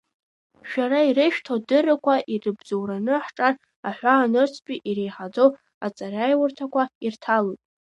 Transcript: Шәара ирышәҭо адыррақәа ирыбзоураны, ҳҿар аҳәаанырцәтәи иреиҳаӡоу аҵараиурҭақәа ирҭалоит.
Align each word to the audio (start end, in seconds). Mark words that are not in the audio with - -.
Шәара 0.69 0.99
ирышәҭо 1.09 1.55
адыррақәа 1.59 2.15
ирыбзоураны, 2.33 3.15
ҳҿар 3.25 3.55
аҳәаанырцәтәи 3.87 4.83
иреиҳаӡоу 4.89 5.49
аҵараиурҭақәа 5.85 6.83
ирҭалоит. 7.05 7.61